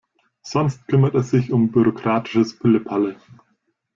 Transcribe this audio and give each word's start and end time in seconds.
Sonst 0.41 0.87
kümmert 0.87 1.13
er 1.13 1.21
sich 1.21 1.51
um 1.51 1.71
bürokratisches 1.71 2.57
Pillepalle. 2.57 3.17